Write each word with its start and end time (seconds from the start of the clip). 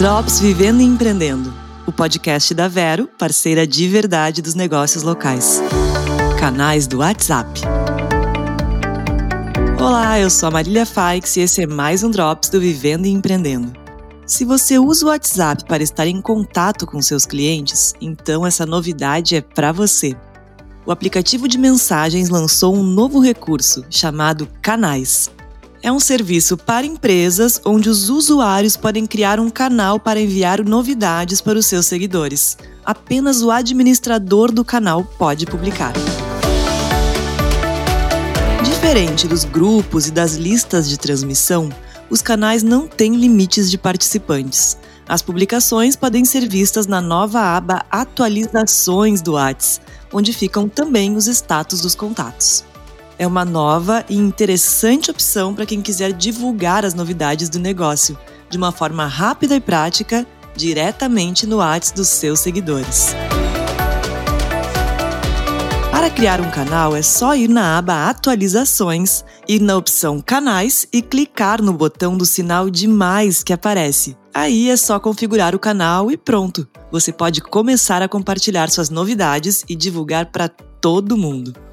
Drops 0.00 0.40
Vivendo 0.40 0.80
e 0.80 0.84
Empreendendo, 0.84 1.52
o 1.86 1.92
podcast 1.92 2.54
da 2.54 2.68
Vero, 2.68 3.06
parceira 3.18 3.66
de 3.66 3.86
verdade 3.86 4.40
dos 4.40 4.54
negócios 4.54 5.02
locais. 5.02 5.60
Canais 6.38 6.86
do 6.86 7.00
WhatsApp. 7.00 7.60
Olá, 9.78 10.18
eu 10.18 10.30
sou 10.30 10.46
a 10.48 10.52
Marília 10.52 10.86
Faix 10.86 11.36
e 11.36 11.40
esse 11.40 11.64
é 11.64 11.66
mais 11.66 12.02
um 12.02 12.10
Drops 12.10 12.48
do 12.48 12.58
Vivendo 12.58 13.04
e 13.04 13.10
Empreendendo. 13.10 13.74
Se 14.24 14.42
você 14.42 14.78
usa 14.78 15.04
o 15.04 15.08
WhatsApp 15.10 15.66
para 15.66 15.82
estar 15.82 16.06
em 16.06 16.22
contato 16.22 16.86
com 16.86 17.02
seus 17.02 17.26
clientes, 17.26 17.92
então 18.00 18.46
essa 18.46 18.64
novidade 18.64 19.36
é 19.36 19.42
para 19.42 19.70
você. 19.70 20.16
O 20.86 20.90
aplicativo 20.90 21.46
de 21.46 21.58
mensagens 21.58 22.30
lançou 22.30 22.74
um 22.74 22.82
novo 22.82 23.20
recurso 23.20 23.84
chamado 23.90 24.48
Canais 24.62 25.30
é 25.82 25.90
um 25.90 26.00
serviço 26.00 26.56
para 26.56 26.86
empresas 26.86 27.60
onde 27.64 27.88
os 27.88 28.10
usuários 28.10 28.76
podem 28.76 29.06
criar 29.06 29.40
um 29.40 29.48
canal 29.48 29.98
para 29.98 30.20
enviar 30.20 30.62
novidades 30.64 31.40
para 31.40 31.58
os 31.58 31.66
seus 31.66 31.86
seguidores. 31.86 32.56
Apenas 32.84 33.42
o 33.42 33.50
administrador 33.50 34.52
do 34.52 34.64
canal 34.64 35.04
pode 35.04 35.46
publicar. 35.46 35.92
Diferente 38.62 39.26
dos 39.26 39.44
grupos 39.44 40.06
e 40.06 40.10
das 40.10 40.34
listas 40.34 40.88
de 40.88 40.98
transmissão, 40.98 41.70
os 42.10 42.20
canais 42.20 42.62
não 42.62 42.86
têm 42.86 43.14
limites 43.14 43.70
de 43.70 43.78
participantes. 43.78 44.76
As 45.08 45.22
publicações 45.22 45.96
podem 45.96 46.24
ser 46.24 46.48
vistas 46.48 46.86
na 46.86 47.00
nova 47.00 47.40
aba 47.56 47.84
Atualizações 47.90 49.22
do 49.22 49.32
Whats, 49.32 49.80
onde 50.12 50.32
ficam 50.32 50.68
também 50.68 51.16
os 51.16 51.26
status 51.26 51.80
dos 51.80 51.94
contatos 51.94 52.64
é 53.20 53.26
uma 53.26 53.44
nova 53.44 54.02
e 54.08 54.16
interessante 54.16 55.10
opção 55.10 55.54
para 55.54 55.66
quem 55.66 55.82
quiser 55.82 56.10
divulgar 56.10 56.86
as 56.86 56.94
novidades 56.94 57.50
do 57.50 57.58
negócio 57.58 58.18
de 58.48 58.56
uma 58.56 58.72
forma 58.72 59.06
rápida 59.06 59.54
e 59.54 59.60
prática, 59.60 60.26
diretamente 60.56 61.46
no 61.46 61.58
WhatsApp 61.58 61.98
dos 61.98 62.08
seus 62.08 62.40
seguidores. 62.40 63.14
Para 65.90 66.08
criar 66.08 66.40
um 66.40 66.50
canal 66.50 66.96
é 66.96 67.02
só 67.02 67.36
ir 67.36 67.48
na 67.48 67.76
aba 67.76 68.08
Atualizações, 68.08 69.22
ir 69.46 69.60
na 69.60 69.76
opção 69.76 70.18
Canais 70.22 70.88
e 70.90 71.02
clicar 71.02 71.60
no 71.60 71.74
botão 71.74 72.16
do 72.16 72.24
sinal 72.24 72.70
de 72.70 72.88
mais 72.88 73.42
que 73.42 73.52
aparece. 73.52 74.16
Aí 74.32 74.70
é 74.70 74.76
só 74.78 74.98
configurar 74.98 75.54
o 75.54 75.58
canal 75.58 76.10
e 76.10 76.16
pronto! 76.16 76.66
Você 76.90 77.12
pode 77.12 77.42
começar 77.42 78.00
a 78.00 78.08
compartilhar 78.08 78.70
suas 78.70 78.88
novidades 78.88 79.62
e 79.68 79.76
divulgar 79.76 80.32
para 80.32 80.48
todo 80.48 81.18
mundo. 81.18 81.69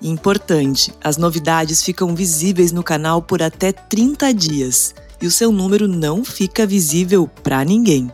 Importante: 0.00 0.92
as 1.02 1.16
novidades 1.16 1.82
ficam 1.82 2.14
visíveis 2.14 2.72
no 2.72 2.82
canal 2.82 3.22
por 3.22 3.42
até 3.42 3.72
30 3.72 4.32
dias 4.34 4.94
e 5.20 5.26
o 5.26 5.30
seu 5.30 5.50
número 5.50 5.88
não 5.88 6.24
fica 6.24 6.66
visível 6.66 7.28
para 7.42 7.64
ninguém. 7.64 8.10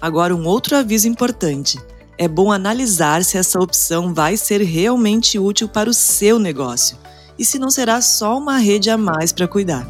Agora, 0.00 0.34
um 0.34 0.46
outro 0.46 0.76
aviso 0.76 1.08
importante: 1.08 1.78
é 2.18 2.28
bom 2.28 2.52
analisar 2.52 3.24
se 3.24 3.38
essa 3.38 3.58
opção 3.58 4.12
vai 4.12 4.36
ser 4.36 4.60
realmente 4.60 5.38
útil 5.38 5.68
para 5.68 5.88
o 5.88 5.94
seu 5.94 6.38
negócio 6.38 6.98
e 7.38 7.44
se 7.44 7.58
não 7.58 7.70
será 7.70 8.02
só 8.02 8.36
uma 8.36 8.58
rede 8.58 8.90
a 8.90 8.98
mais 8.98 9.32
para 9.32 9.48
cuidar. 9.48 9.88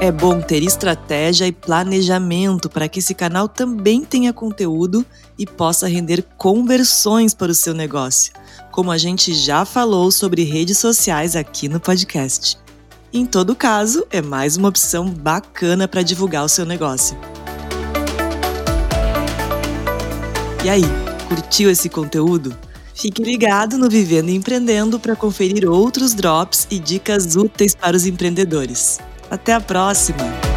É 0.00 0.12
bom 0.12 0.40
ter 0.40 0.62
estratégia 0.62 1.44
e 1.44 1.50
planejamento 1.50 2.70
para 2.70 2.88
que 2.88 3.00
esse 3.00 3.12
canal 3.14 3.48
também 3.48 4.04
tenha 4.04 4.32
conteúdo 4.32 5.04
e 5.36 5.44
possa 5.44 5.88
render 5.88 6.24
conversões 6.36 7.34
para 7.34 7.50
o 7.50 7.54
seu 7.54 7.74
negócio, 7.74 8.32
como 8.70 8.92
a 8.92 8.96
gente 8.96 9.34
já 9.34 9.64
falou 9.64 10.12
sobre 10.12 10.44
redes 10.44 10.78
sociais 10.78 11.34
aqui 11.34 11.68
no 11.68 11.80
podcast. 11.80 12.56
Em 13.12 13.26
todo 13.26 13.56
caso, 13.56 14.06
é 14.08 14.22
mais 14.22 14.56
uma 14.56 14.68
opção 14.68 15.10
bacana 15.10 15.88
para 15.88 16.02
divulgar 16.02 16.44
o 16.44 16.48
seu 16.48 16.64
negócio. 16.64 17.18
E 20.64 20.68
aí, 20.68 20.84
curtiu 21.26 21.68
esse 21.68 21.88
conteúdo? 21.88 22.56
Fique 22.94 23.20
ligado 23.24 23.76
no 23.76 23.90
Vivendo 23.90 24.28
e 24.28 24.36
Empreendendo 24.36 25.00
para 25.00 25.16
conferir 25.16 25.68
outros 25.68 26.14
drops 26.14 26.68
e 26.70 26.78
dicas 26.78 27.34
úteis 27.34 27.74
para 27.74 27.96
os 27.96 28.06
empreendedores. 28.06 29.00
Até 29.30 29.52
a 29.52 29.60
próxima! 29.60 30.47